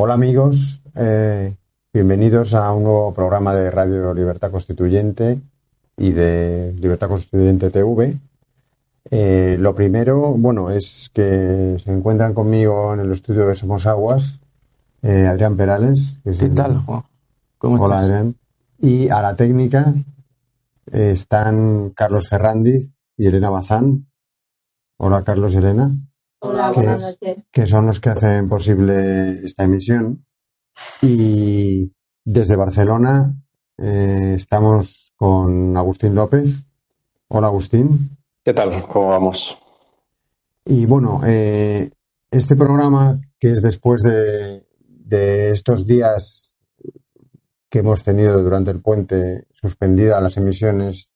[0.00, 1.56] Hola amigos, eh,
[1.92, 5.40] bienvenidos a un nuevo programa de Radio Libertad Constituyente
[5.96, 8.16] y de Libertad Constituyente TV.
[9.10, 14.40] Eh, lo primero, bueno, es que se encuentran conmigo en el estudio de Somos Aguas
[15.02, 16.20] eh, Adrián Perales.
[16.22, 17.02] Que ¿Qué tal, Juan?
[17.58, 17.88] ¿Cómo estás?
[17.88, 18.36] Hola, Adrián.
[18.80, 19.92] Y a la técnica
[20.92, 24.06] están Carlos Ferrandiz y Elena Bazán.
[24.96, 25.90] Hola, Carlos y Elena.
[26.40, 27.46] Hola, buenas noches.
[27.50, 30.24] Que son los que hacen posible esta emisión.
[31.02, 31.92] Y
[32.24, 33.34] desde Barcelona
[33.76, 36.64] eh, estamos con Agustín López.
[37.26, 38.16] Hola, Agustín.
[38.44, 38.86] ¿Qué tal?
[38.86, 39.58] ¿Cómo vamos?
[40.64, 41.90] Y bueno, eh,
[42.30, 46.56] este programa, que es después de, de estos días
[47.68, 51.10] que hemos tenido durante el puente suspendida las emisiones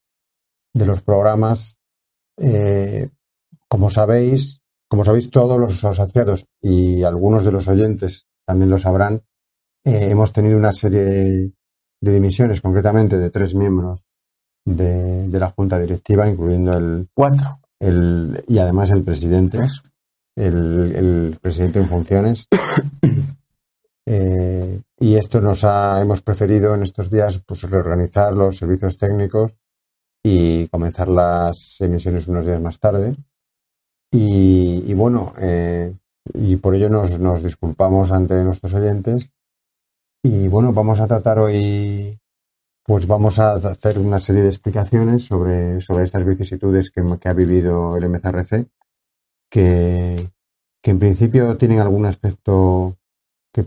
[0.72, 1.78] de los programas,
[2.38, 3.10] eh,
[3.68, 4.61] como sabéis,
[4.92, 9.22] como sabéis todos los asociados y algunos de los oyentes también lo sabrán,
[9.86, 14.04] eh, hemos tenido una serie de dimisiones, concretamente de tres miembros
[14.66, 17.08] de, la Junta Directiva, incluyendo el...
[17.14, 17.60] Cuatro.
[17.80, 19.60] El, y además el presidente.
[20.36, 22.48] El, el, presidente en funciones.
[24.04, 29.60] Eh, y esto nos ha, hemos preferido en estos días pues reorganizar los servicios técnicos
[30.24, 33.14] y comenzar las emisiones unos días más tarde.
[34.14, 35.94] Y, bueno, eh,
[36.34, 39.30] y por ello nos, nos disculpamos ante nuestros oyentes.
[40.22, 42.18] Y bueno, vamos a tratar hoy,
[42.84, 47.96] pues vamos a hacer una serie de explicaciones sobre, sobre estas vicisitudes que, ha vivido
[47.96, 48.66] el MCRC,
[49.50, 50.30] que,
[50.82, 52.98] que en principio tienen algún aspecto
[53.50, 53.66] que,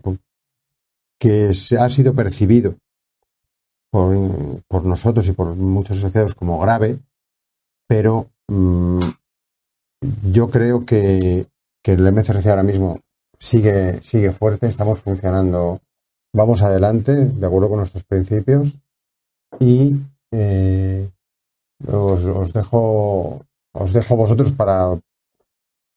[1.19, 2.75] que ha sido percibido
[4.67, 6.99] por, nosotros y por muchos asociados como grave,
[7.87, 8.99] pero mm,
[10.01, 11.45] yo creo que,
[11.83, 12.99] el MCRC ahora mismo
[13.37, 15.79] sigue, sigue fuerte, estamos funcionando,
[16.33, 18.77] vamos adelante, de acuerdo con nuestros principios,
[19.59, 19.95] y
[20.31, 21.09] eh,
[21.87, 23.41] os, dejo
[23.73, 24.97] os dejo vosotros para,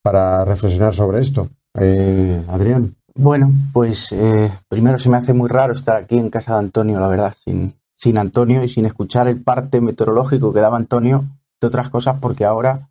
[0.02, 1.48] para reflexionar sobre esto.
[1.74, 2.94] Eh, Adrián.
[3.14, 7.00] Bueno, pues eh, primero se me hace muy raro estar aquí en casa de Antonio,
[7.00, 11.24] la verdad, sin, sin Antonio y sin escuchar el parte meteorológico que daba Antonio,
[11.60, 12.87] de otras cosas, porque ahora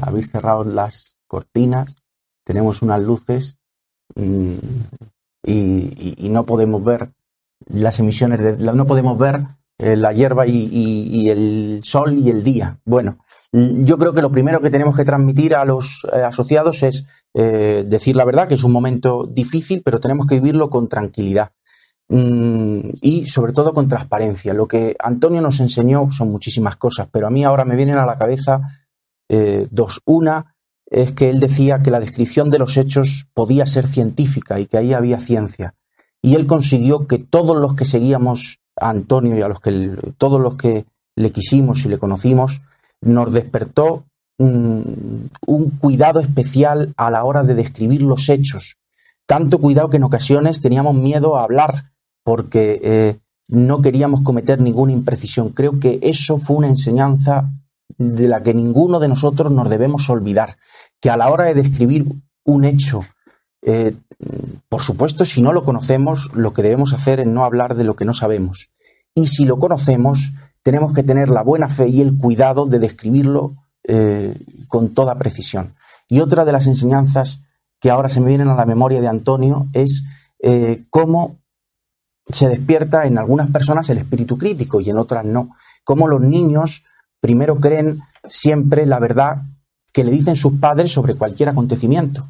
[0.00, 1.96] habéis cerrado las cortinas,
[2.44, 3.58] tenemos unas luces
[4.14, 4.54] mm,
[5.46, 7.10] y, no podemos ver
[7.66, 9.46] las emisiones, de, no podemos ver
[9.78, 12.78] eh, la hierba y, el sol y el día.
[12.84, 13.18] Bueno,
[13.52, 17.84] yo creo que lo primero que tenemos que transmitir a los eh, asociados es eh,
[17.86, 21.52] decir la verdad, que es un momento difícil, pero tenemos que vivirlo con tranquilidad
[22.08, 24.54] mm, y sobre todo con transparencia.
[24.54, 28.06] Lo que Antonio nos enseñó son muchísimas cosas, pero a mí ahora me vienen a
[28.06, 28.60] la cabeza
[29.34, 29.68] eh.
[30.04, 30.54] Una
[30.86, 34.78] es que él decía que la descripción de los hechos podía ser científica y que
[34.78, 35.74] ahí había ciencia.
[36.22, 40.40] Y él consiguió que todos los que seguíamos a Antonio y a los que todos
[40.40, 40.84] los que
[41.16, 42.62] le quisimos y le conocimos,
[43.00, 44.04] nos despertó
[44.38, 45.30] un,
[45.78, 48.76] cuidado especial a la hora de describir los hechos.
[49.26, 51.92] Tanto cuidado que en ocasiones teníamos miedo a hablar
[52.24, 53.16] porque eh,
[53.48, 55.50] no queríamos cometer ninguna imprecisión.
[55.50, 57.50] Creo que eso fue una enseñanza
[57.98, 60.56] de la que ninguno de nosotros nos debemos olvidar.
[61.00, 62.06] Que a la hora de describir
[62.44, 63.02] un hecho,
[63.62, 63.94] eh,
[64.68, 67.96] por supuesto, si no lo conocemos, lo que debemos hacer es no hablar de lo
[67.96, 68.70] que no sabemos.
[69.14, 70.32] Y si lo conocemos,
[70.62, 73.52] tenemos que tener la buena fe y el cuidado de describirlo
[73.84, 74.34] eh,
[74.66, 75.74] con toda precisión.
[76.08, 77.40] Y otra de las enseñanzas
[77.80, 80.04] que ahora se me vienen a la memoria de Antonio es
[80.42, 81.38] eh, cómo
[82.26, 85.50] se despierta en algunas personas el espíritu crítico y en otras no.
[85.84, 86.82] Cómo los niños
[87.24, 89.44] primero creen siempre la verdad
[89.94, 92.28] que le dicen sus padres sobre cualquier acontecimiento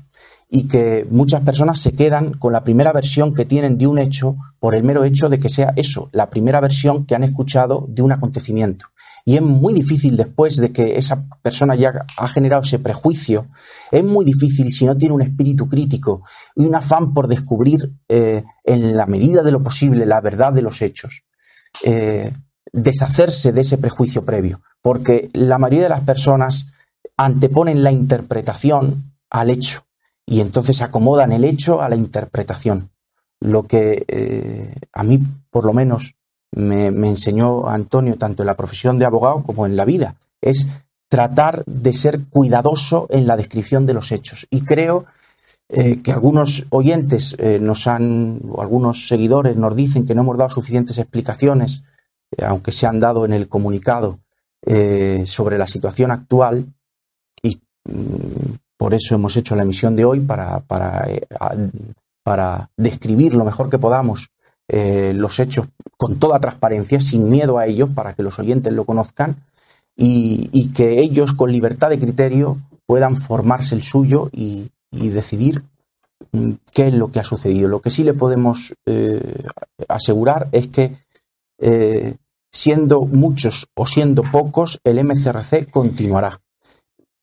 [0.49, 4.37] y que muchas personas se quedan con la primera versión que tienen de un hecho
[4.61, 8.03] por el mero hecho de que sea eso, la primera versión que han escuchado de
[8.03, 8.87] un acontecimiento.
[9.25, 13.49] y es muy difícil después de que esa persona ya ha generado ese prejuicio,
[13.91, 16.23] es muy difícil si no tiene un espíritu crítico
[16.55, 20.63] y un afán por descubrir eh, en la medida de lo posible la verdad de
[20.63, 21.25] los hechos,
[21.83, 22.31] eh,
[22.75, 26.67] deshacerse de ese prejuicio previo, porque la mayoría de las personas
[27.17, 29.87] anteponen la interpretación al hecho
[30.27, 32.91] y entonces acomodan el hecho a la interpretación.
[33.41, 36.17] Lo que eh, a mí, por lo menos,
[36.51, 40.67] me, enseñó Antonio, tanto en la profesión de abogado como en la vida, es
[41.09, 44.47] tratar de ser cuidadoso en la descripción de los hechos.
[44.51, 45.05] Y creo
[45.69, 50.39] eh, que algunos oyentes eh, nos han, o algunos seguidores nos dicen que no hemos
[50.39, 51.83] dado suficientes explicaciones,
[52.43, 54.19] aunque se han dado en el comunicado,
[55.27, 56.67] sobre la situación actual.
[57.43, 61.27] Y mm, por eso hemos hecho la emisión de hoy, para, para, eh,
[62.23, 64.31] para describir lo mejor que podamos
[64.67, 68.85] eh, los hechos con toda transparencia, sin miedo a ellos, para que los oyentes lo
[68.85, 69.37] conozcan
[69.97, 75.63] y, que ellos, con libertad de criterio, puedan formarse el suyo y, decidir
[76.33, 77.69] mm, qué es lo que ha sucedido.
[77.69, 79.45] Lo que sí le podemos eh,
[79.89, 80.97] asegurar es que,
[82.55, 86.41] siendo muchos o siendo pocos, el MCRC continuará.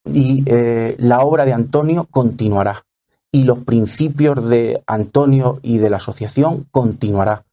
[0.05, 2.83] Y eh, la obra de Antonio continuará.
[3.31, 7.45] Y los principios de Antonio y de la asociación continuará.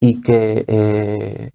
[0.00, 1.50] Y que eh,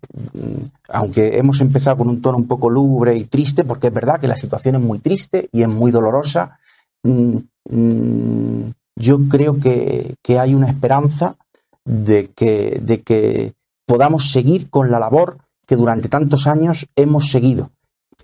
[0.90, 4.28] aunque hemos empezado con un tono un poco lúgubre y triste porque es verdad que
[4.28, 6.60] la situación es muy triste y es muy dolorosa
[7.04, 7.38] mm,
[7.70, 11.38] mm, yo creo que, que, hay una esperanza
[11.86, 13.54] de que, de que
[13.94, 15.38] podamos seguir con la labor
[15.68, 17.70] que durante tantos años hemos seguido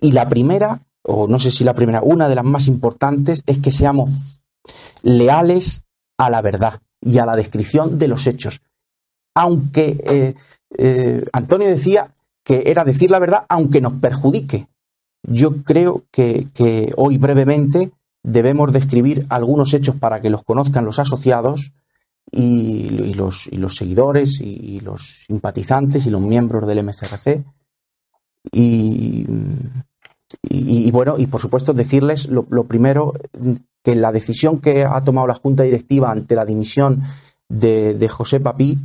[0.00, 3.60] y la primera o no sé si la primera, una de las más importantes es
[3.60, 4.10] que seamos
[5.04, 5.84] leales
[6.18, 8.62] a la verdad y a la descripción de los hechos.
[9.36, 10.34] Aunque eh,
[10.76, 14.66] eh, Antonio decía que era decir la verdad aunque nos perjudique.
[15.22, 16.48] Yo creo que,
[16.96, 17.92] hoy brevemente
[18.24, 21.70] debemos describir algunos hechos para que los conozcan los asociados
[22.30, 27.44] y, los, los, seguidores y, los simpatizantes y los miembros del MSRC.
[28.52, 29.26] Y
[30.48, 33.14] y, bueno, y por supuesto decirles lo, primero,
[33.82, 37.02] que la decisión que ha tomado la Junta Directiva ante la dimisión
[37.48, 38.78] de, José Papí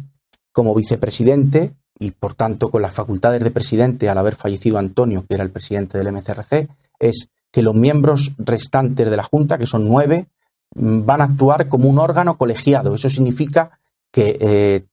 [0.52, 5.36] como vicepresidente y por tanto con las facultades de presidente al haber fallecido Antonio, que
[5.36, 6.68] era el presidente del MCRC,
[7.00, 10.28] es que los miembros restantes de la Junta, que son nueve,
[10.74, 12.94] van a actuar como un órgano colegiado.
[12.94, 13.80] Eso significa
[14.12, 14.86] que eh,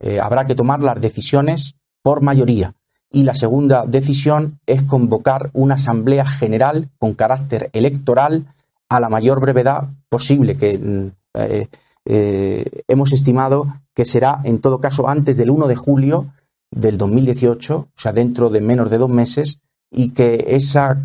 [0.00, 2.74] eh, habrá que tomar las decisiones por mayoría
[3.10, 8.46] y la segunda decisión es convocar una asamblea general con carácter electoral
[8.88, 15.08] a la mayor brevedad posible, que mm, eh, hemos estimado que será en todo caso
[15.08, 16.32] antes del 1 de julio
[16.70, 19.58] del 2018, o sea, dentro de menos de dos meses,
[19.90, 20.98] y que esa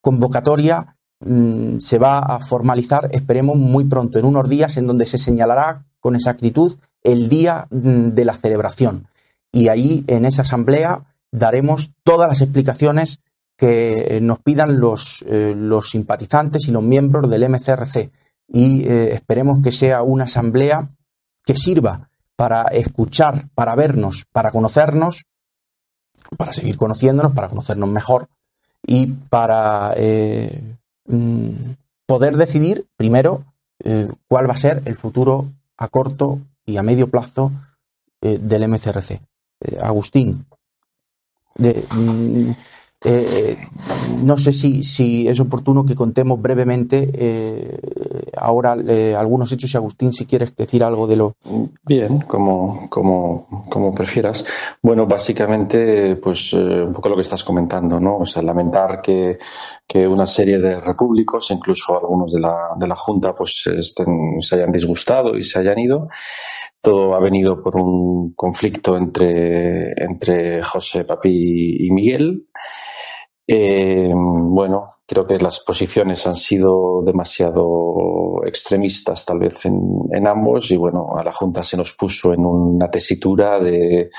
[0.00, 0.93] convocatoria
[1.24, 5.84] mm, se va a formalizar, esperemos, muy pronto, en unos días, en donde se señalará
[6.00, 9.08] con exactitud el día mm, de la celebración.
[9.52, 13.20] Y ahí, en esa asamblea, daremos todas las explicaciones
[13.56, 18.10] que nos pidan los, eh, los simpatizantes y los miembros del MCRC
[18.48, 20.88] y eh, esperemos que sea una asamblea
[21.44, 25.24] que sirva para escuchar, para vernos, para conocernos,
[26.36, 28.28] para seguir conociéndonos, para conocernos mejor
[28.86, 30.76] y para eh,
[31.06, 31.52] mm,
[32.06, 33.44] poder decidir primero
[34.28, 37.52] cuál va a ser el futuro a corto y a medio plazo
[38.22, 39.20] del MCRC.
[39.82, 40.46] Agustín,
[41.56, 42.50] Mm,
[43.06, 43.58] eh,
[44.22, 47.78] no sé si, si, es oportuno que contemos brevemente eh,
[48.34, 51.34] ahora eh, algunos hechos y Agustín, si quieres decir algo de lo.
[51.84, 54.46] Bien, como, como, como prefieras.
[54.82, 58.16] Bueno, básicamente, pues un poco lo que estás comentando, ¿no?
[58.18, 59.38] O sea, lamentar que,
[59.86, 64.56] que una serie de repúblicos, incluso algunos de la, de la Junta, pues estén, se
[64.56, 66.08] hayan disgustado y se hayan ido.
[66.80, 72.46] Todo ha venido por un conflicto entre, entre José Papi y Miguel.
[73.46, 80.70] Eh, bueno, creo que las posiciones han sido demasiado extremistas tal vez en, en ambos
[80.70, 84.10] y bueno, a la Junta se nos puso en una tesitura de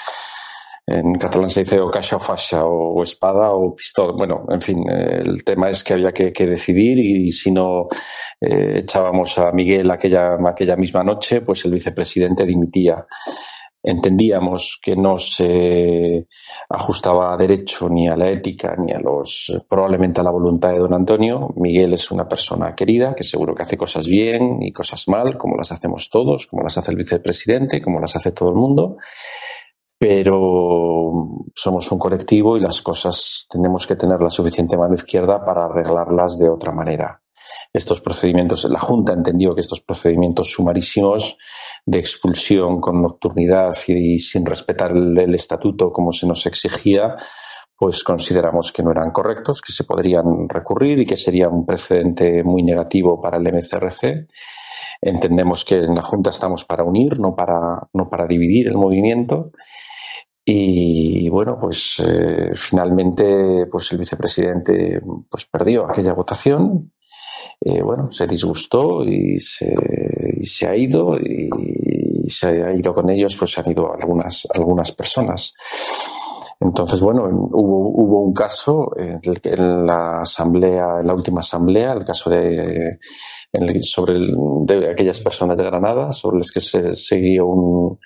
[0.88, 4.14] en catalán se dice o caja o fascia, o, espada o pistola.
[4.16, 7.88] Bueno, en fin, el tema es que había que, decidir y, si no
[8.40, 13.06] eh, echábamos a Miguel aquella, aquella misma noche, pues el vicepresidente dimitía.
[13.88, 16.28] Entendíamos que no se
[16.68, 20.80] ajustaba a derecho ni a la ética ni a los probablemente a la voluntad de
[20.80, 21.54] don Antonio.
[21.56, 25.56] Miguel es una persona querida que seguro que hace cosas bien y cosas mal, como
[25.56, 28.98] las hacemos todos, como las hace el vicepresidente, como las hace todo el mundo
[29.98, 35.66] pero somos un colectivo y las cosas tenemos que tener la suficiente mano izquierda para
[35.66, 37.22] arreglarlas de otra manera.
[37.72, 41.38] Estos procedimientos, la Junta entendió que estos procedimientos sumarísimos
[41.86, 47.16] de expulsión con nocturnidad y, sin respetar el, estatuto como se nos exigía,
[47.78, 52.44] pues consideramos que no eran correctos, que se podrían recurrir y que sería un precedente
[52.44, 54.28] muy negativo para el MCRC.
[55.02, 59.52] Entendemos que en la Junta estamos para unir, no para, no para dividir el movimiento.
[60.44, 66.94] Y bueno, pues eh, finalmente pues el vicepresidente pues perdió aquella votación.
[67.62, 69.74] Eh, bueno, se disgustó y se,
[70.38, 71.50] y se ha ido y,
[72.30, 75.54] se ha ido con ellos, pues se han ido algunas, algunas personas.
[76.60, 82.30] Entonces, bueno, hubo, hubo un caso en, la asamblea, en la última asamblea, el caso
[82.30, 82.98] de,
[83.82, 84.14] sobre
[84.66, 88.00] de aquellas personas de Granada, sobre las que se siguió un,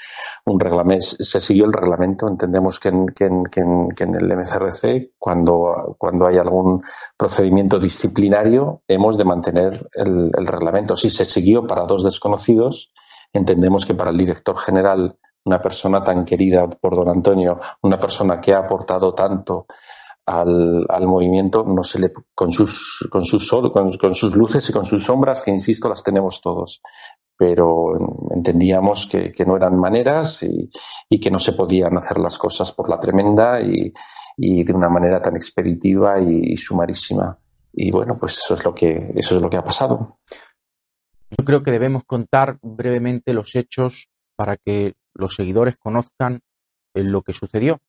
[0.46, 2.28] un reglamento, se siguió el reglamento.
[2.28, 6.82] Entendemos que en, que en, que en, el MCRC, cuando, cuando hay algún
[7.18, 10.96] procedimiento disciplinario, hemos de mantener el, el reglamento.
[10.96, 12.92] Si se siguió para dos desconocidos,
[13.32, 15.18] entendemos que para el director general
[15.50, 19.66] una persona tan querida por don Antonio, una persona que ha aportado tanto
[20.28, 24.86] al, al movimiento, no se le, con sus, con sus con, sus luces y con
[24.86, 26.84] sus sombras, que insisto, las tenemos todos.
[27.36, 27.98] Pero
[28.30, 30.70] entendíamos que, que no eran maneras y,
[31.10, 33.92] y, que no se podían hacer las cosas por la tremenda y,
[34.38, 37.40] y de una manera tan expeditiva y, y sumarísima.
[37.74, 40.20] Y bueno, pues eso es lo que, eso es lo que ha pasado.
[41.32, 46.42] Yo creo que debemos contar brevemente los hechos para que los seguidores conozcan
[46.94, 47.80] eh, lo que sucedió,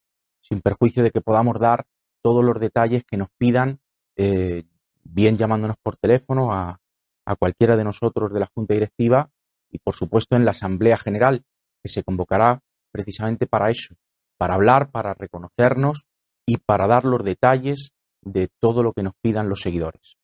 [0.40, 1.86] sin perjuicio de que podamos dar
[2.22, 3.80] todos los detalles que nos pidan,
[4.16, 4.64] eh,
[5.02, 6.80] bien llamándonos por teléfono a,
[7.24, 9.30] a cualquiera de nosotros de la Junta Directiva
[9.70, 11.44] y, por supuesto, en la Asamblea General,
[11.82, 13.94] que se convocará precisamente para eso,
[14.36, 16.06] para hablar, para reconocernos
[16.44, 20.16] y para dar los detalles de todo lo que nos pidan los seguidores.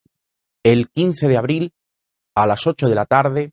[0.62, 1.72] El 15 de abril,
[2.34, 3.52] a las 8 de la tarde,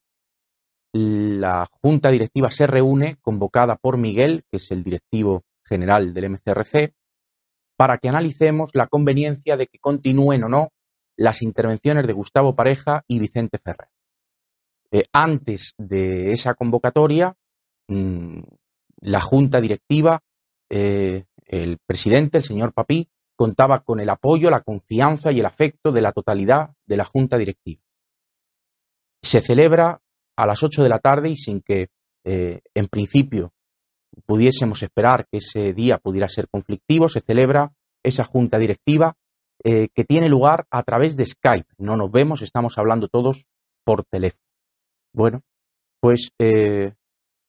[0.93, 6.93] la junta directiva se reúne, convocada por Miguel, que es el directivo general del MCRC,
[7.75, 10.69] para que analicemos la conveniencia de que continúen o no
[11.17, 13.89] las intervenciones de Gustavo Pareja y Vicente Ferrer.
[14.91, 17.35] Eh, antes de esa convocatoria,
[17.87, 18.41] mmm,
[19.01, 20.21] la junta directiva,
[20.69, 25.91] eh, el presidente, el señor Papí, contaba con el apoyo, la confianza y el afecto
[25.91, 27.81] de la totalidad de la junta directiva.
[29.23, 30.02] Se celebra
[30.35, 31.89] a las 8 de la tarde y sin que
[32.25, 33.53] eh, en principio
[34.25, 37.73] pudiésemos esperar que ese día pudiera ser conflictivo, se celebra
[38.03, 39.15] esa junta directiva
[39.63, 41.73] eh, que tiene lugar a través de Skype.
[41.77, 43.47] No nos vemos, estamos hablando todos
[43.83, 44.43] por teléfono.
[45.13, 45.41] Bueno,
[45.99, 46.93] pues eh,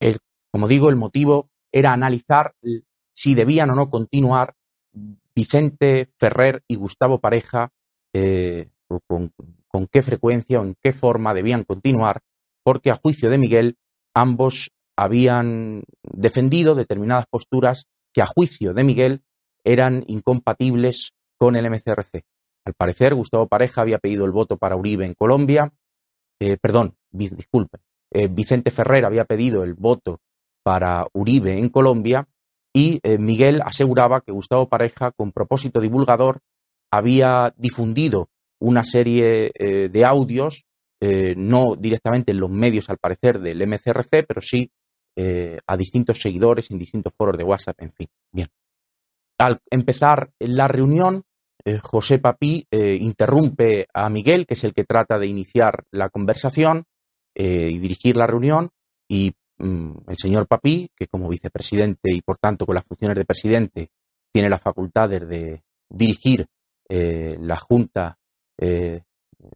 [0.00, 0.18] el,
[0.50, 2.54] como digo, el motivo era analizar
[3.12, 4.54] si debían o no continuar
[5.34, 7.72] Vicente Ferrer y Gustavo Pareja,
[8.86, 12.22] con qué frecuencia o en qué forma debían continuar
[12.64, 13.76] porque a juicio de Miguel
[14.14, 19.22] ambos habían defendido determinadas posturas que a juicio de Miguel
[19.64, 22.22] eran incompatibles con el MCRC.
[22.64, 25.72] Al parecer, Gustavo Pareja había pedido el voto para Uribe en Colombia,
[26.40, 27.78] eh, perdón, disculpe,
[28.10, 30.20] eh, Vicente Ferrer había pedido el voto
[30.62, 32.28] para Uribe en Colombia
[32.72, 36.40] y eh, Miguel aseguraba que Gustavo Pareja, con propósito divulgador,
[36.90, 38.30] había difundido
[38.60, 39.50] una serie
[39.90, 40.64] de audios
[41.06, 44.70] eh, no directamente en los medios, al parecer, del MCRC, pero sí
[45.14, 48.08] eh, a distintos seguidores en distintos foros de WhatsApp, en fin.
[48.32, 48.48] Bien.
[49.38, 51.24] Al empezar la reunión,
[51.62, 56.84] eh, José Papí interrumpe a Miguel, que es el que trata de iniciar la conversación
[57.34, 58.70] y dirigir la reunión,
[59.06, 63.26] y mm, el señor Papí, que como vicepresidente y por tanto con las funciones de
[63.26, 63.90] presidente
[64.32, 66.46] tiene la facultad de dirigir
[66.88, 68.16] la Junta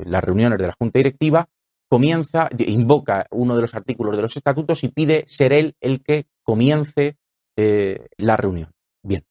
[0.04, 1.48] las reuniones de la Junta Directiva,
[1.88, 6.26] comienza, invoca uno de los artículos de los estatutos y pide ser él el que
[6.42, 7.16] comience
[7.56, 8.70] eh, la reunión.
[9.02, 9.24] Bien.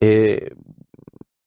[0.00, 0.50] Eh,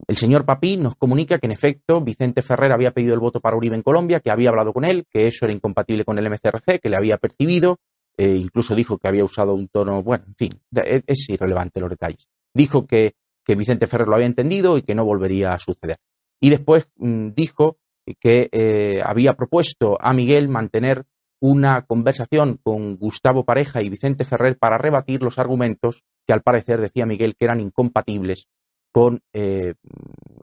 [0.07, 3.55] el señor Papí nos comunica que, en efecto, Vicente Ferrer había pedido el voto para
[3.55, 6.79] Uribe en Colombia, que había hablado con él, que eso era incompatible con el MCRC,
[6.81, 7.77] que le había percibido,
[8.17, 11.91] eh, incluso dijo que había usado un tono, bueno, en fin, es, es irrelevante los
[11.91, 12.27] detalles.
[12.53, 13.13] Dijo que,
[13.45, 15.97] que, Vicente Ferrer lo había entendido y que no volvería a suceder.
[16.41, 17.77] Y después mmm, dijo
[18.19, 21.05] que eh, había propuesto a Miguel mantener
[21.41, 26.81] una conversación con Gustavo Pareja y Vicente Ferrer para rebatir los argumentos que al parecer
[26.81, 28.47] decía Miguel que eran incompatibles
[28.91, 29.75] con eh,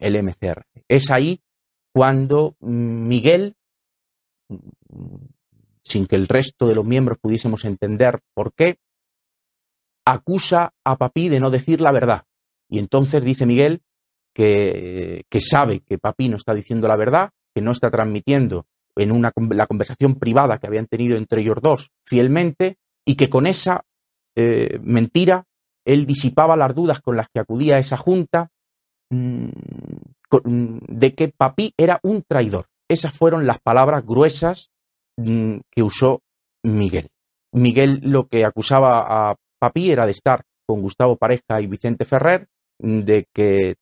[0.00, 0.64] el MCR.
[0.88, 1.42] Es ahí
[1.92, 3.56] cuando Miguel,
[5.82, 8.78] sin que el resto de los miembros pudiésemos entender por qué,
[10.06, 12.24] acusa a Papí de no decir la verdad.
[12.68, 13.82] Y entonces dice Miguel
[14.34, 19.10] que, que sabe que Papi no está diciendo la verdad, que no está transmitiendo en
[19.10, 23.82] una, la conversación privada que habían tenido entre ellos dos fielmente y que con esa
[24.36, 25.46] eh, mentira
[25.86, 28.50] él disipaba las dudas con las que acudía a esa junta
[29.08, 29.48] mmm,
[30.86, 32.66] de que Papi era un traidor.
[32.90, 34.68] Esas fueron las palabras gruesas
[35.16, 36.20] mmm, que usó
[36.62, 37.08] Miguel.
[37.52, 42.48] Miguel lo que acusaba a Papi era de estar con Gustavo Pareja y Vicente Ferrer,
[42.78, 43.76] de que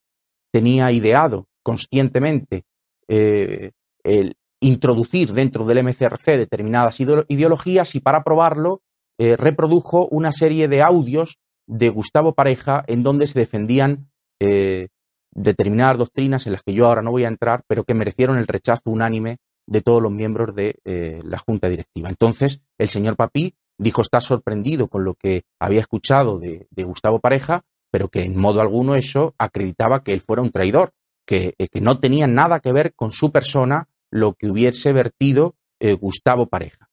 [0.53, 2.63] tenía ideado conscientemente
[3.07, 3.71] eh,
[4.03, 8.81] el introducir dentro del MCRC determinadas ideologías y para probarlo
[9.19, 14.09] eh, reprodujo una serie de audios de Gustavo Pareja en donde se defendían
[14.39, 14.89] eh,
[15.31, 18.47] determinadas doctrinas en las que yo ahora no voy a entrar, pero que merecieron el
[18.47, 20.75] rechazo unánime de todos los miembros de
[21.23, 22.09] la Junta Directiva.
[22.09, 27.63] Entonces, el señor Papí dijo estar sorprendido con lo que había escuchado de Gustavo Pareja,
[27.95, 30.91] pero que en modo alguno eso acreditaba que él fuera un traidor,
[31.25, 35.55] que, eh, que no tenía nada que ver con su persona lo que hubiese vertido
[35.79, 36.89] eh, Gustavo Pareja.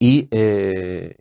[0.00, 1.14] Y eh,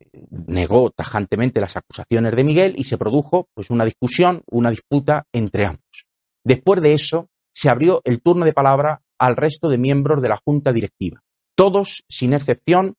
[0.48, 5.67] negó tajantemente las acusaciones de Miguel y se produjo pues, una discusión, una disputa entre
[5.67, 6.08] ambos.
[6.43, 10.41] Después de eso, se abrió el turno de palabra al resto de miembros de la
[10.43, 11.22] Junta Directiva.
[11.55, 12.96] Todos, sin excepción,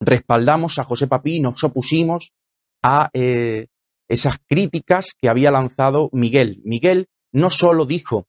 [0.00, 2.32] respaldamos a José Papí y nos opusimos
[2.82, 6.60] a esas críticas que había lanzado Miguel.
[6.64, 8.28] Miguel no solo dijo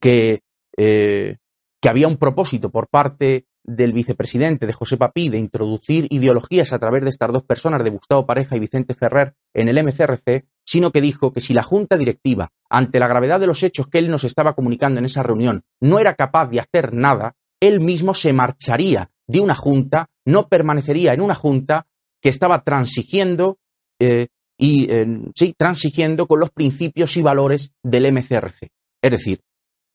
[0.00, 0.42] que,
[0.76, 1.36] eh,
[1.80, 6.78] que había un propósito por parte del vicepresidente de José Papí de introducir ideologías a
[6.78, 10.92] través de estas dos personas, de Gustavo Pareja y Vicente Ferrer, en el MCRC, sino
[10.92, 14.10] que dijo que si la Junta Directiva, ante la gravedad de los hechos que él
[14.10, 18.32] nos estaba comunicando en esa reunión, no era capaz de hacer nada, él mismo se
[18.32, 21.86] marcharía de una Junta, no permanecería en una Junta
[22.20, 23.58] que estaba transigiendo
[23.98, 28.68] eh, y eh, sí, transigiendo con los principios y valores del MCRC.
[29.02, 29.40] Es decir,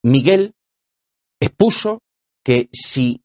[0.03, 0.55] Miguel
[1.39, 2.01] expuso
[2.43, 3.23] que si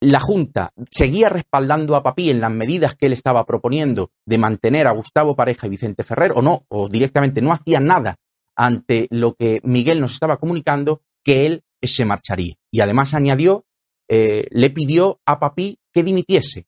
[0.00, 4.86] la Junta seguía respaldando a Papí en las medidas que él estaba proponiendo de mantener
[4.86, 8.16] a Gustavo Pareja y Vicente Ferrer, o no, o directamente no hacía nada
[8.56, 12.56] ante lo que Miguel nos estaba comunicando, que él se marcharía.
[12.70, 13.64] Y además añadió,
[14.08, 16.66] eh, le pidió a Papí que dimitiese.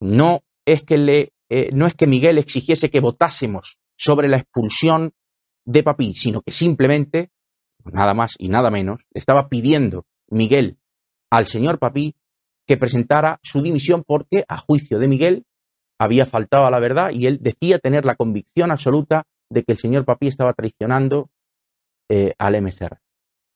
[0.00, 5.12] No es que, le, eh, no es que Miguel exigiese que votásemos sobre la expulsión
[5.64, 7.30] de Papí, sino que simplemente,
[7.84, 10.78] nada más y nada menos, estaba pidiendo Miguel
[11.30, 12.14] al señor Papí
[12.66, 15.44] que presentara su dimisión porque, a juicio de Miguel,
[15.98, 19.78] había faltado a la verdad y él decía tener la convicción absoluta de que el
[19.78, 21.30] señor Papí estaba traicionando
[22.08, 22.98] eh, al MCR.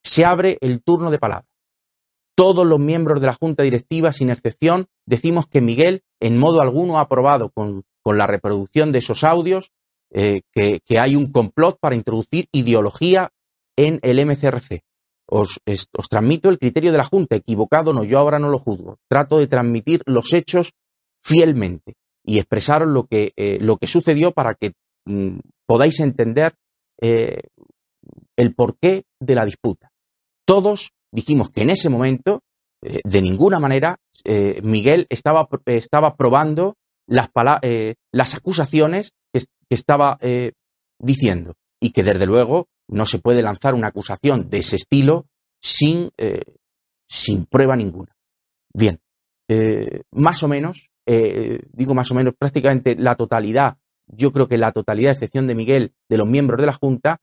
[0.03, 1.47] Se abre el turno de palabra.
[2.37, 6.99] Todos los miembros de la Junta Directiva, sin excepción, decimos que Miguel en modo alguno
[6.99, 9.73] ha aprobado con, con la reproducción de esos audios
[10.11, 13.33] eh, que, que hay un complot para introducir ideología
[13.77, 14.83] en el MCRC.
[15.29, 15.61] Os,
[16.09, 18.99] transmito el criterio de la Junta, equivocado no, yo ahora no lo juzgo.
[19.09, 20.73] Trato de transmitir los hechos
[21.21, 26.55] fielmente y expresaros lo que, eh, lo que sucedió para que mm, podáis entender
[27.01, 27.41] eh,
[28.37, 29.91] el porqué de la disputa.
[30.47, 32.43] Todos dijimos que en ese momento,
[32.83, 33.99] eh, de ninguna manera,
[34.63, 36.77] Miguel estaba, estaba probando
[37.09, 37.31] las,
[38.13, 40.19] las acusaciones que estaba
[40.99, 45.27] diciendo y que desde luego no se puede lanzar una acusación de ese estilo
[45.61, 46.43] sin, eh,
[47.07, 48.17] sin prueba ninguna.
[48.73, 49.01] Bien,
[49.49, 54.59] eh, más o menos, eh, digo más o menos, prácticamente la totalidad, yo creo que
[54.59, 57.21] la totalidad, a excepción de Miguel, de los miembros de la Junta,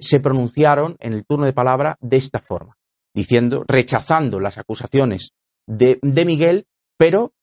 [0.00, 2.78] se pronunciaron en el turno de palabra de esta forma,
[3.14, 5.32] diciendo, rechazando las acusaciones
[5.66, 7.34] de, de Miguel, pero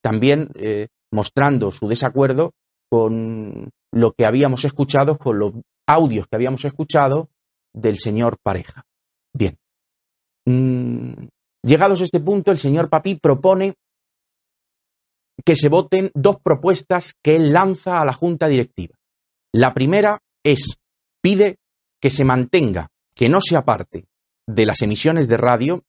[0.00, 0.52] también
[1.10, 2.54] mostrando su desacuerdo
[2.88, 5.54] con lo que habíamos escuchado, con los
[5.86, 7.30] audios que habíamos escuchado
[7.72, 8.84] del señor Pareja.
[9.32, 9.58] Bien.
[10.46, 11.28] Mm,
[11.62, 13.76] llegados a este punto, el señor Papí propone
[15.44, 18.96] que se voten dos propuestas que él lanza a la Junta Directiva.
[19.52, 20.78] La primera es,
[21.20, 21.58] pide
[22.00, 24.06] que se mantenga, que no se aparte
[24.46, 25.84] de las emisiones de radio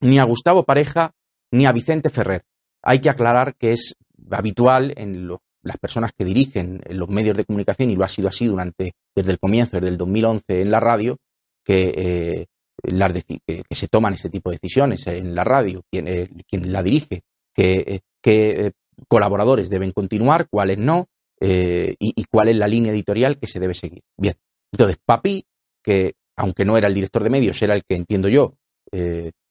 [0.00, 1.14] ni a Gustavo Pareja
[1.52, 2.44] ni a Vicente Ferrer.
[2.82, 3.96] Hay que aclarar que es
[4.30, 8.28] habitual en los las personas que dirigen los medios de comunicación, y lo ha sido
[8.28, 11.18] así durante, desde el comienzo, desde el 2011 en la radio,
[11.64, 12.46] que, eh,
[12.82, 16.82] las que, se toman este tipo de decisiones en la radio, quien, eh, quien la
[16.82, 17.22] dirige,
[17.54, 18.72] que eh,
[19.06, 21.08] colaboradores deben continuar, cuáles no,
[21.42, 24.02] y, y, cuál es la línea editorial que se debe seguir.
[24.16, 24.34] Bien,
[24.72, 25.46] entonces Papi,
[25.82, 28.56] que aunque no era el director de medios, era el que entiendo yo,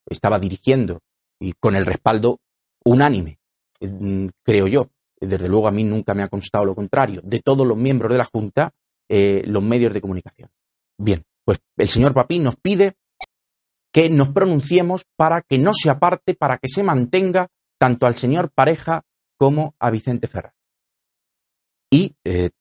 [0.07, 1.01] estaba dirigiendo
[1.39, 2.41] y con el respaldo
[2.85, 3.39] unánime,
[4.43, 7.77] creo yo, desde luego a mí nunca me ha constado lo contrario, de todos los
[7.77, 8.71] miembros de la Junta,
[9.09, 10.49] eh, los medios de comunicación.
[10.97, 12.95] Bien, pues el señor Papí nos pide
[13.91, 17.47] que nos pronunciemos para que no se aparte, para que se mantenga
[17.79, 19.03] tanto al señor Pareja
[19.37, 20.53] como a Vicente Ferrer.
[21.91, 22.51] Y eh,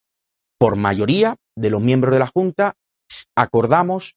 [0.59, 2.77] por mayoría de los miembros de la Junta
[3.37, 4.17] acordamos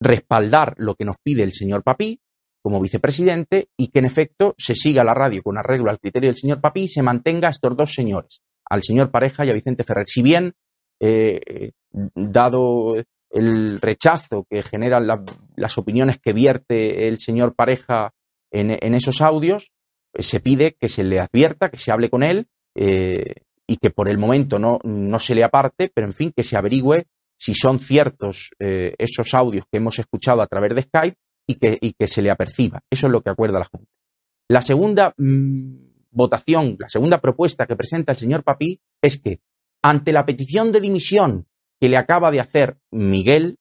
[0.00, 2.20] respaldar lo que nos pide el señor Papí
[2.64, 6.38] como vicepresidente y que en efecto se siga la radio con arreglo al criterio del
[6.38, 9.84] señor Papí y se mantenga a estos dos señores, al señor Pareja y a Vicente
[9.84, 10.06] Ferrer.
[10.08, 10.54] Si bien,
[10.98, 12.94] eh, dado
[13.28, 15.06] el rechazo que generan
[15.56, 18.14] las opiniones que vierte el señor Pareja
[18.50, 19.70] en, esos audios,
[20.18, 24.08] se pide que se le advierta, que se hable con él eh, y que por
[24.08, 27.04] el momento no, no se le aparte, pero en fin, que se averigüe
[27.36, 31.78] si son ciertos eh, esos audios que hemos escuchado a través de Skype y que,
[31.98, 32.80] que se le aperciba.
[32.90, 33.90] Eso es lo que acuerda la Junta.
[34.48, 39.40] La segunda mm, votación, la segunda propuesta que presenta el señor Papí es que
[39.82, 41.46] ante la petición de dimisión
[41.80, 43.58] que le acaba de hacer Miguel,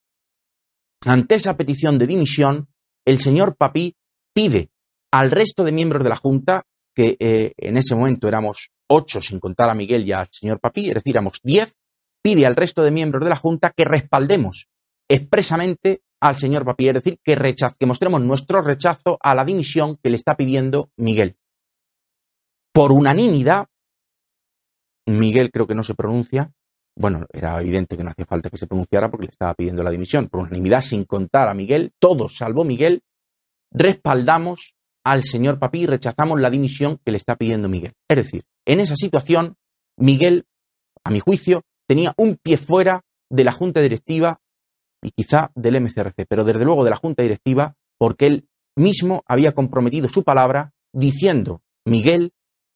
[1.05, 2.69] ante esa petición de dimisión,
[3.05, 3.95] el señor Papí
[4.33, 4.69] pide
[5.11, 6.65] al resto de miembros de la Junta,
[6.95, 10.87] que eh, en ese momento éramos ocho sin contar a Miguel y al señor Papí,
[10.87, 11.75] es decir, éramos diez,
[12.21, 14.67] pide al resto de miembros de la Junta que respaldemos
[15.09, 17.35] expresamente al señor Papi, es decir, que,
[17.77, 21.35] que mostremos nuestro rechazo a la dimisión que le está pidiendo Miguel.
[22.71, 23.67] Por unanimidad,
[25.05, 26.53] Miguel creo que no se pronuncia,
[26.95, 29.91] bueno, era evidente que no hacía falta que se pronunciara porque le estaba pidiendo la
[29.91, 33.01] dimisión, por unanimidad, sin contar a Miguel, todos, salvo Miguel,
[33.69, 37.95] respaldamos al señor Papi y rechazamos la dimisión que le está pidiendo Miguel.
[38.07, 39.57] Es decir, en esa situación,
[39.97, 40.45] Miguel,
[41.03, 44.39] a mi juicio, tenía un pie fuera de la junta directiva
[45.03, 49.53] y quizá del MCRC, pero desde luego de la Junta Directiva, porque él mismo había
[49.53, 52.33] comprometido su palabra diciendo, Miguel,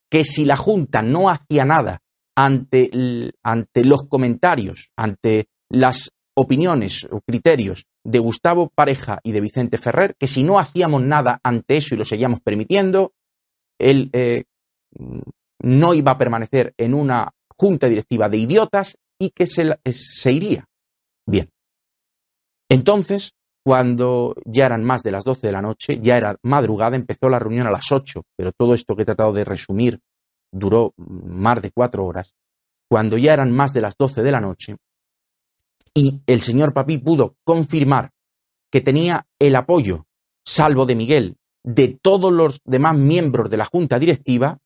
[0.10, 2.02] que si la Junta no hacía nada
[2.36, 9.78] ante, ante los comentarios, ante las opiniones o criterios de Gustavo Pareja y de Vicente
[9.78, 13.14] Ferrer, que si no hacíamos nada ante eso y lo seguíamos permitiendo,
[13.80, 14.46] él eh,
[15.62, 20.66] no iba a permanecer en una junta directiva de idiotas y que se, se iría.
[21.26, 21.50] Bien,
[22.70, 27.30] entonces, cuando ya eran más de las 12 de la noche, ya era madrugada, empezó
[27.30, 30.00] la reunión a las 8, pero todo esto que he tratado de resumir
[30.52, 32.34] duró más de cuatro horas.
[32.90, 34.78] Cuando ya eran más de las 12 de la noche,
[35.94, 38.12] y el señor Papí pudo confirmar
[38.72, 40.06] que tenía el apoyo,
[40.46, 44.60] salvo de Miguel, de todos los demás miembros de la Junta Directiva,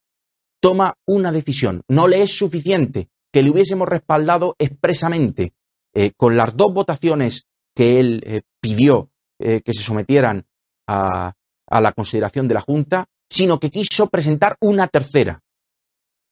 [0.60, 1.82] toma una decisión.
[1.88, 5.54] No le es suficiente que le hubiésemos respaldado expresamente
[5.94, 10.46] eh, con las dos votaciones que él eh, pidió eh, que se sometieran
[10.88, 11.34] a,
[11.68, 15.42] a la consideración de la Junta, sino que quiso presentar una tercera,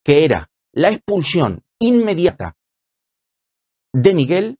[0.03, 2.55] que era la expulsión inmediata
[3.93, 4.59] de Miguel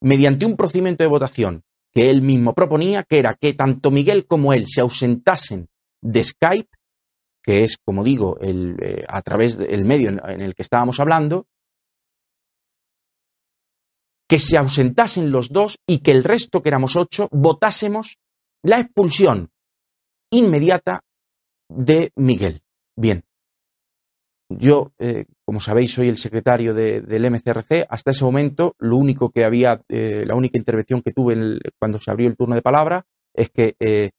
[0.00, 4.52] mediante un procedimiento de votación que él mismo proponía, que era que tanto Miguel como
[4.52, 5.68] él se ausentasen
[6.00, 6.68] de Skype,
[7.42, 11.46] que es, como digo, el, eh, a través del medio en, el que estábamos hablando,
[14.30, 18.20] que se ausentasen los dos y que el resto, que éramos ocho, votásemos
[18.62, 19.50] la expulsión
[20.30, 21.02] inmediata
[21.68, 22.62] de Miguel.
[22.96, 23.24] Bien.
[24.48, 27.86] Yo, eh, como sabéis, soy el secretario del MCRC.
[27.88, 32.12] Hasta ese momento, lo único que había, eh, la única intervención que tuve cuando se
[32.12, 34.12] abrió el turno de palabra es que eh,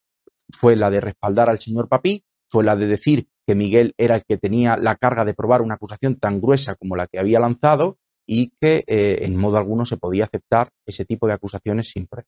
[0.50, 4.26] fue la de respaldar al señor Papí, fue la de decir que Miguel era el
[4.26, 7.98] que tenía la carga de probar una acusación tan gruesa como la que había lanzado
[8.28, 12.28] y que eh, en modo alguno se podía aceptar ese tipo de acusaciones sin prueba.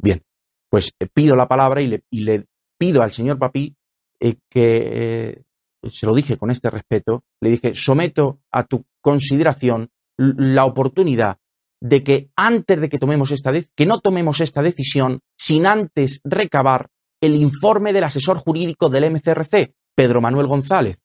[0.00, 0.22] Bien,
[0.70, 2.46] pues eh, pido la palabra y le,
[2.78, 3.76] pido al señor Papí
[4.20, 5.42] eh, que,
[5.88, 11.38] se lo dije con este respeto, le dije, someto a tu consideración la oportunidad
[11.80, 16.88] de que antes de que tomemos esta que no tomemos esta decisión sin antes recabar
[17.20, 20.98] el informe del asesor jurídico del MCRC, Pedro Manuel González,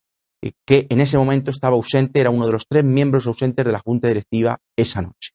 [0.66, 3.80] que en ese momento estaba ausente, era uno de los tres miembros ausentes de la
[3.80, 5.32] Junta Directiva esa noche.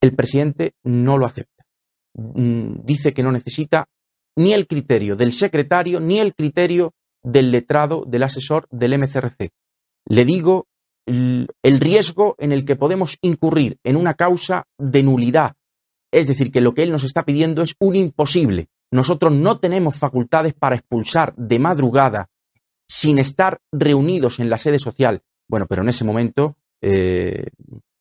[0.00, 1.64] El presidente no lo acepta.
[2.14, 3.88] Mm, dice que no necesita
[4.36, 9.50] ni el criterio del secretario ni el criterio del letrado, del asesor del MCRC.
[10.06, 10.68] Le digo
[11.06, 15.54] el riesgo en el que podemos incurrir en una causa de nulidad.
[16.12, 18.68] Es decir, que lo que él nos está pidiendo es un imposible.
[18.90, 22.30] Nosotros no tenemos facultades para expulsar de madrugada
[22.88, 25.22] sin estar reunidos en la sede social.
[25.48, 27.48] Bueno, pero en ese momento eh,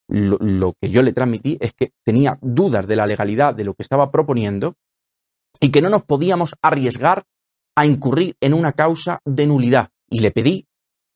[0.07, 3.83] lo, que yo le transmití es que tenía dudas de la legalidad de lo que
[3.83, 4.75] estaba proponiendo
[5.59, 7.25] y que no nos podíamos arriesgar
[7.75, 9.89] a incurrir en una causa de nulidad.
[10.09, 10.67] Y le pedí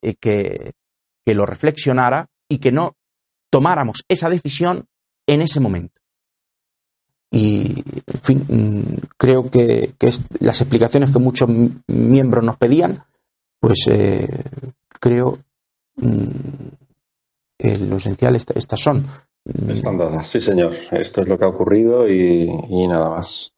[0.02, 0.74] eh, que,
[1.26, 2.98] que lo reflexionara y que no
[3.50, 4.88] tomáramos esa decisión
[5.28, 6.01] en ese momento.
[7.32, 9.94] Y, en fin, mm, creo que,
[10.40, 11.50] las explicaciones que muchos
[11.88, 13.04] miembros nos pedían,
[13.60, 14.28] pues eh,
[15.00, 15.40] creo
[15.96, 16.26] mm,
[17.58, 19.06] que lo esencial estas son.
[19.70, 20.74] Están dadas, sí señor.
[20.92, 23.54] Esto es lo que ha ocurrido y, y nada más.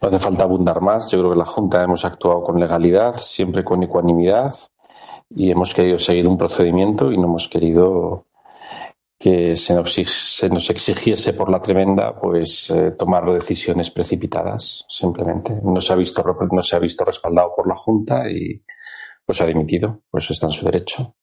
[0.00, 1.10] No hace falta abundar más.
[1.10, 4.54] Yo creo que la Junta hemos actuado con legalidad, siempre con ecuanimidad
[5.34, 8.24] y hemos querido seguir un procedimiento y no hemos querido
[9.18, 15.60] que se nos, se nos exigiese por la tremenda pues eh, tomar decisiones precipitadas simplemente.
[15.62, 18.62] No se ha visto no se ha visto respaldado por la junta y
[19.26, 21.16] pues ha dimitido pues está en su derecho.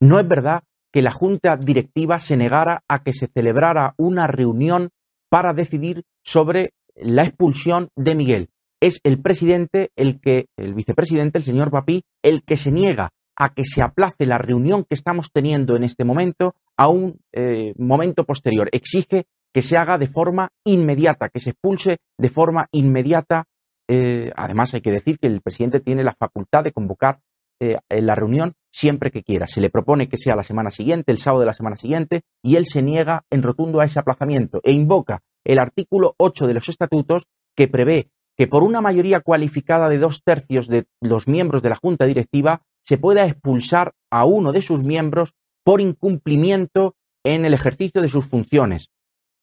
[0.00, 4.90] No es verdad que la junta directiva se negara a que se celebrara una reunión
[5.28, 8.48] para decidir sobre la expulsión de Miguel.
[8.80, 13.52] Es el presidente el que el vicepresidente el señor Papí el que se niega a
[13.52, 18.24] que se aplace la reunión que estamos teniendo en este momento a un eh, momento
[18.24, 18.68] posterior.
[18.72, 23.44] Exige que se haga de forma inmediata, que se expulse de forma inmediata.
[23.88, 27.20] Eh, además, hay que decir que el presidente tiene la facultad de convocar
[27.60, 29.46] eh, la reunión siempre que quiera.
[29.46, 32.56] Se le propone que sea la semana siguiente, el sábado de la semana siguiente, y
[32.56, 36.68] él se niega en rotundo a ese aplazamiento e invoca el artículo 8 de los
[36.68, 41.70] estatutos que prevé que por una mayoría cualificada de dos tercios de los miembros de
[41.70, 46.94] la Junta Directiva se pueda expulsar a uno de sus miembros por incumplimiento
[47.24, 48.90] en el ejercicio de sus funciones.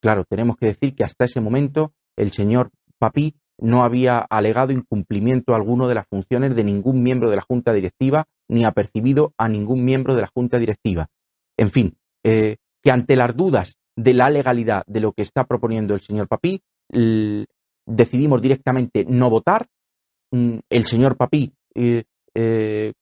[0.02, 5.56] Claro, tenemos que decir que hasta ese momento el señor Papí no había alegado incumplimiento
[5.56, 9.50] alguno de las funciones de ningún miembro de la Junta Directiva ni ha percibido a
[9.50, 11.08] ningún miembro de la Junta Directiva.
[11.58, 15.94] En fin, eh, que ante las dudas de la legalidad de lo que está proponiendo
[15.94, 16.62] el señor Papí,
[17.86, 19.68] decidimos directamente no votar.
[20.32, 22.94] Mm, el señor Papí eh, eh,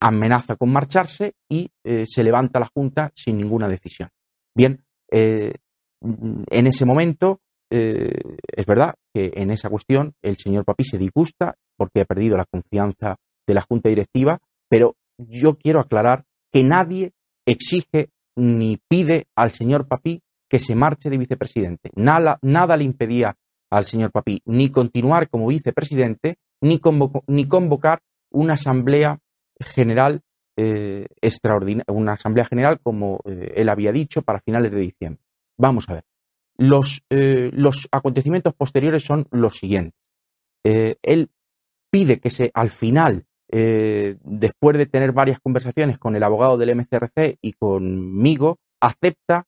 [0.00, 4.08] amenaza con marcharse y eh, se levanta la Junta sin ninguna decisión.
[4.54, 5.52] Bien, eh,
[6.00, 8.12] en ese momento eh,
[8.56, 12.46] es verdad que en esa cuestión el señor Papi se disgusta porque ha perdido la
[12.46, 17.12] confianza de la Junta Directiva, pero yo quiero aclarar que nadie
[17.46, 21.90] exige ni pide al señor Papi que se marche de vicepresidente.
[21.94, 23.36] Nada, nada le impedía
[23.70, 28.00] al señor Papi ni continuar como vicepresidente ni convocar
[28.30, 29.18] una asamblea
[29.60, 30.22] general
[30.60, 35.22] eh, extraordinaria, una asamblea general, como eh, él había dicho, para finales de diciembre.
[35.56, 36.04] Vamos a ver.
[36.56, 39.94] Los, eh, los acontecimientos posteriores son los siguientes.
[40.64, 41.30] él
[41.92, 47.38] pide que se, al final, después de tener varias conversaciones con el abogado del MCRC
[47.40, 49.46] y conmigo, acepta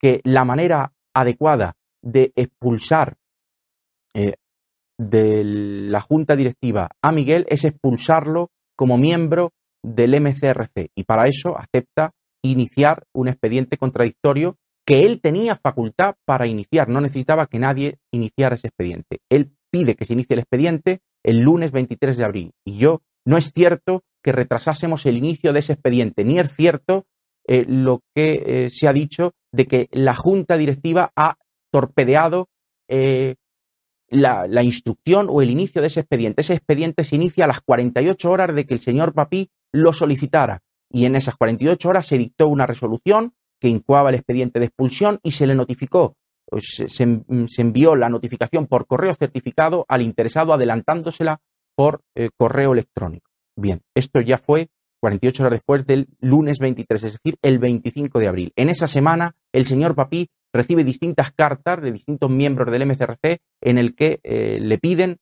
[0.00, 3.16] que la manera adecuada de expulsar
[4.14, 11.58] de la junta directiva a Miguel es expulsarlo como miembro del MCRC y para eso
[11.58, 17.98] acepta iniciar un expediente contradictorio que él tenía facultad para iniciar, no necesitaba que nadie
[18.12, 19.20] iniciara ese expediente.
[19.30, 23.36] Él pide que se inicie el expediente el lunes 23 de abril y yo no
[23.36, 27.06] es cierto que retrasásemos el inicio de ese expediente, ni es cierto
[27.46, 31.36] eh, lo que eh, se ha dicho de que la junta directiva ha
[31.72, 32.48] torpedeado
[32.88, 33.36] eh,
[34.12, 36.42] la, instrucción o el inicio de ese expediente.
[36.42, 40.62] Ese expediente se inicia a las 48 horas de que el señor Papí lo solicitara
[40.90, 45.18] y en esas 48 horas se dictó una resolución que incoaba el expediente de expulsión
[45.22, 47.02] y se le notificó, pues, se,
[47.58, 51.40] envió la notificación por correo certificado al interesado adelantándosela
[51.74, 53.30] por eh, correo electrónico.
[53.56, 54.68] Bien, esto ya fue
[55.00, 58.52] 48 horas después del lunes 23, es decir, el 25 de abril.
[58.56, 63.78] En esa semana, el señor Papí recibe distintas cartas de distintos miembros del MCRC en
[63.78, 65.18] el que eh, le piden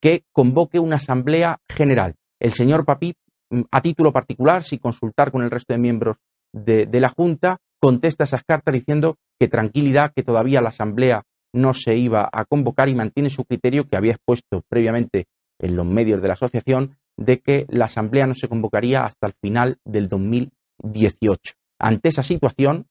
[0.00, 2.14] que convoque una asamblea general.
[2.38, 3.14] El señor Papí,
[3.50, 6.18] mm, a título particular, sin consultar con el resto de miembros
[6.52, 11.96] de, la Junta, contesta esas cartas diciendo que tranquilidad, que todavía la asamblea no se
[11.96, 15.26] iba a convocar y mantiene su criterio que había expuesto previamente
[15.58, 19.34] en los medios de la asociación de que la asamblea no se convocaría hasta el
[19.40, 21.54] final del 2018.
[21.78, 22.86] Ante esa situación,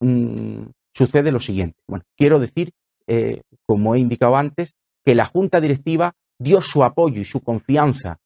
[0.00, 1.78] mm, sucede lo siguiente.
[1.86, 2.72] Bueno, quiero decir,
[3.06, 8.18] eh, como he indicado antes, que la Junta Directiva dio su apoyo y su confianza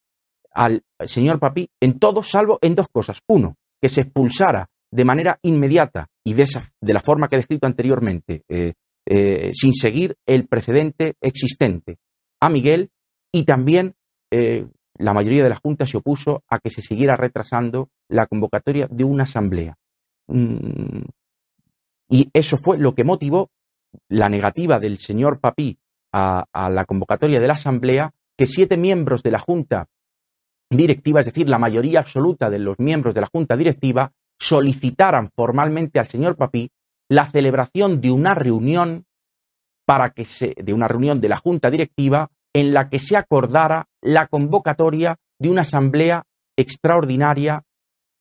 [0.53, 3.19] al señor Papí en todo, salvo en dos cosas.
[3.27, 6.47] Uno, que se expulsara de manera inmediata y de,
[6.81, 8.75] la forma que he descrito anteriormente, eh,
[9.07, 11.99] eh, sin seguir el precedente existente
[12.41, 12.91] a Miguel,
[13.33, 13.95] y también
[14.31, 19.03] la mayoría de la Junta se opuso a que se siguiera retrasando la convocatoria de
[19.03, 19.77] una asamblea.
[20.29, 21.03] Mm,
[22.11, 23.51] y eso fue lo que motivó
[24.09, 25.79] la negativa del señor Papí
[26.13, 29.87] a, la convocatoria de la Asamblea, que siete miembros de la Junta
[30.69, 35.99] directiva, es decir, la mayoría absoluta de los miembros de la junta directiva, solicitaran formalmente
[35.99, 36.71] al señor Papí
[37.09, 39.05] la celebración de una reunión
[39.85, 43.89] para que se, de una reunión de la junta directiva en la que se acordara
[44.01, 46.25] la convocatoria de una asamblea
[46.57, 47.65] extraordinaria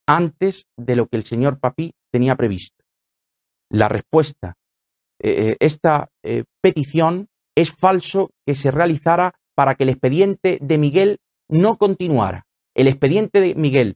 [0.07, 2.78] antes de lo que el señor Papí tenía previsto.
[3.71, 4.55] La respuesta,
[5.21, 10.77] eh, eh, esta eh, petición es falso que se realizara para que el expediente de
[10.77, 12.45] Miguel no continuara.
[12.75, 13.95] El expediente de Miguel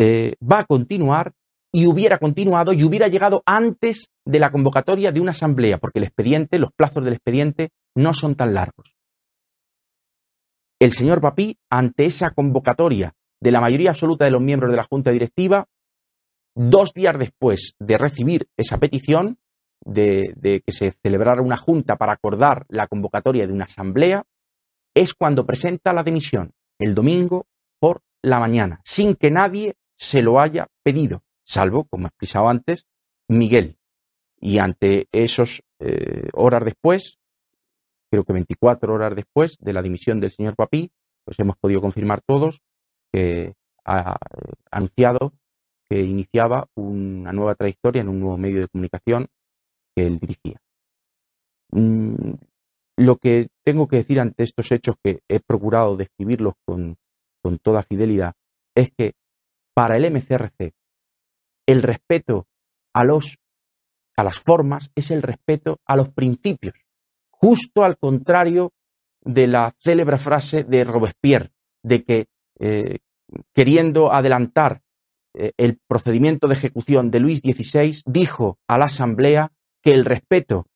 [0.00, 1.32] va a continuar
[1.72, 6.04] y hubiera continuado y hubiera llegado antes de la convocatoria de una asamblea, porque el
[6.04, 8.94] expediente, los plazos del expediente no son tan largos.
[10.80, 14.84] El señor Papí, ante esa convocatoria de la mayoría absoluta de los miembros de la
[14.84, 15.66] Junta Directiva,
[16.58, 19.38] dos días después de recibir esa petición,
[19.84, 20.34] de,
[20.66, 24.24] que se celebrara una junta para acordar la convocatoria de una asamblea,
[24.92, 27.46] es cuando presenta la dimisión, el domingo
[27.78, 32.86] por la mañana, sin que nadie se lo haya pedido salvo, como he explicado antes,
[33.28, 33.78] Miguel.
[34.40, 37.18] Y ante esos eh, horas después,
[38.10, 40.90] creo que 24 horas después de la dimisión del señor Papí,
[41.24, 42.60] pues hemos podido confirmar todos
[43.12, 44.16] que ha
[44.70, 45.32] anunciado
[45.88, 49.28] que iniciaba una nueva trayectoria en un nuevo medio de comunicación
[49.96, 50.60] que él dirigía.
[51.70, 52.34] Mm,
[52.98, 56.96] lo que tengo que decir ante estos hechos, que he procurado describirlos con,
[57.42, 58.34] con toda fidelidad,
[58.74, 59.12] es que
[59.74, 60.72] para el MCRC
[61.66, 62.46] el respeto
[62.94, 63.38] a los
[64.16, 66.86] a las formas es el respeto a los principios,
[67.30, 68.72] justo al contrario
[69.20, 71.52] de la célebre frase de Robespierre,
[71.84, 72.26] de que
[72.58, 72.98] eh,
[73.54, 74.82] queriendo adelantar
[75.56, 80.66] el procedimiento de ejecución de Luis XVI, dijo a la Asamblea que el respeto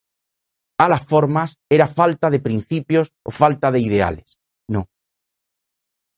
[0.78, 4.38] a las formas era falta de principios o falta de ideales.
[4.68, 4.88] No.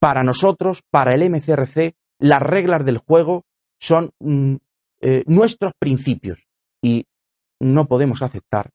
[0.01, 3.45] Para nosotros, para el MCRC, las reglas del juego
[3.79, 4.57] son mm,
[5.01, 6.47] eh, nuestros principios
[6.83, 7.07] y
[7.61, 8.71] no podemos aceptar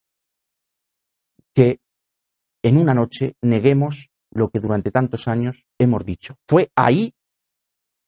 [1.53, 1.79] que
[2.63, 6.35] en una noche neguemos lo que durante tantos años hemos dicho.
[6.47, 7.13] Fue ahí,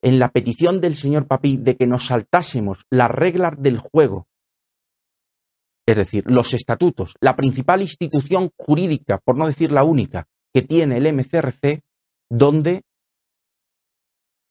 [0.02, 4.26] en la petición del señor Papí, de que nos saltásemos las reglas del juego,
[5.86, 10.98] es decir, los estatutos, la principal institución jurídica, por no decir la única, que tiene
[10.98, 11.82] el MCRC,
[12.30, 12.82] donde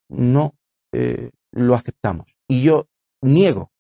[0.10, 0.56] no
[0.94, 2.38] eh, lo aceptamos.
[2.48, 2.88] Y yo
[3.22, 3.72] niego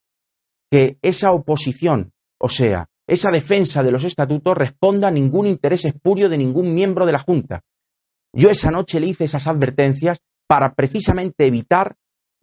[0.69, 6.29] que esa oposición, o sea, esa defensa de los estatutos responda a ningún interés espurio
[6.29, 7.63] de ningún miembro de la Junta.
[8.33, 11.95] Yo esa noche le hice esas advertencias para precisamente evitar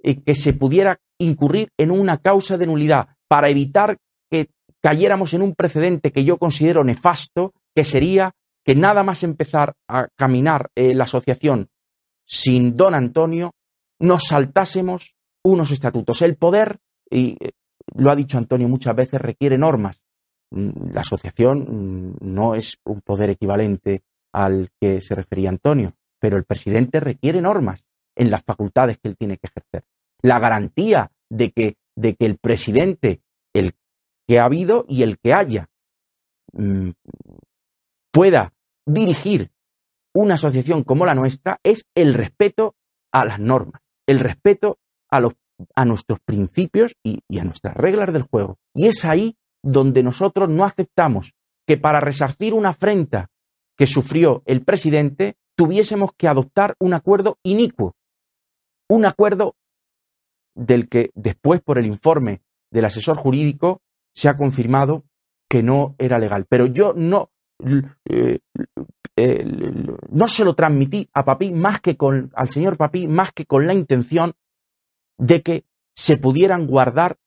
[0.03, 3.99] eh, que se pudiera incurrir en una causa de nulidad, para evitar
[4.31, 4.49] que
[4.81, 8.33] cayéramos en un precedente que yo considero nefasto, que sería
[8.65, 11.69] que nada más empezar a caminar eh, la asociación
[12.27, 13.53] sin don Antonio,
[14.01, 16.23] nos saltásemos unos estatutos.
[16.23, 16.79] El poder,
[17.11, 17.53] y eh,
[17.95, 20.01] lo ha dicho Antonio muchas veces, requiere normas.
[20.51, 26.37] Mm, la asociación mm, no es un poder equivalente al que se refería Antonio, pero
[26.37, 27.88] el presidente requiere normas
[28.19, 29.85] en las facultades que él tiene que ejercer.
[30.23, 33.23] La garantía de que, de que el presidente,
[33.55, 33.75] el
[34.27, 35.71] que ha habido y el que haya,
[36.53, 36.91] mm,
[38.13, 38.53] pueda
[38.87, 39.51] dirigir
[40.15, 42.75] una asociación como la nuestra es el respeto
[43.13, 44.79] a las normas, el respeto
[45.11, 45.35] a los
[45.75, 48.59] a nuestros principios y, a nuestras reglas del juego.
[48.75, 51.35] Y es ahí donde nosotros no aceptamos
[51.67, 53.29] que para resarcir una afrenta
[53.77, 57.97] que sufrió el presidente tuviésemos que adoptar un acuerdo inicuo,
[58.89, 59.57] un acuerdo
[60.55, 63.81] del que después por el informe del asesor jurídico
[64.13, 65.05] se ha confirmado
[65.49, 66.47] que no era legal.
[66.49, 67.31] Pero yo no,
[68.05, 68.41] eh,
[70.11, 73.67] no se lo transmití a Papí más que con, al señor Papí más que con
[73.67, 74.35] la intención
[75.17, 77.19] de que se pudieran guardar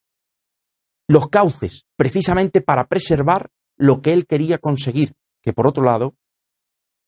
[1.07, 6.15] los cauces precisamente para preservar lo que él quería conseguir, que por otro lado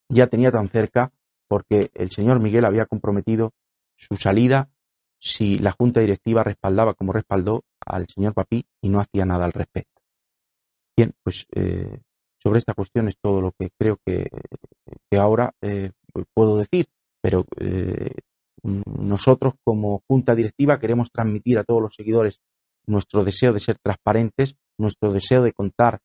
[0.09, 1.11] ya tenía tan cerca
[1.47, 3.53] porque el señor Miguel había comprometido
[3.95, 4.69] su salida
[5.23, 9.53] si la junta directiva respaldaba como respaldó al señor Papí y no hacía nada al
[9.53, 10.01] respecto.
[10.97, 12.01] Bien, pues eh,
[12.41, 14.29] sobre esta cuestión es todo lo que creo que,
[15.17, 15.91] ahora eh,
[16.33, 16.87] puedo decir,
[17.21, 18.15] pero eh,
[18.63, 22.41] nosotros como junta directiva queremos transmitir a todos los seguidores
[22.85, 25.99] nuestro deseo de ser transparentes, nuestro deseo de contar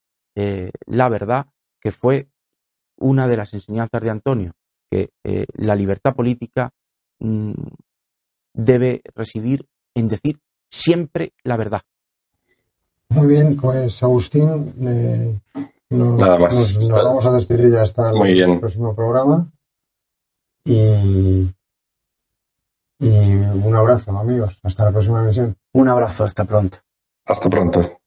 [0.86, 1.48] la verdad,
[1.80, 2.28] que fue
[2.96, 4.52] una de las enseñanzas de Antonio,
[4.88, 5.10] que
[5.54, 6.70] la libertad política
[7.18, 7.54] mm,
[8.58, 11.82] debe residir en decir siempre la verdad.
[13.10, 15.38] Muy bien, pues Agustín, eh,
[15.90, 19.50] nos, vamos a despedir ya hasta el próximo programa.
[20.64, 21.48] Y
[23.00, 24.58] Y un abrazo, amigos.
[24.62, 25.56] Hasta la próxima emisión.
[25.72, 26.78] Un abrazo, hasta pronto.
[27.24, 28.00] Hasta pronto.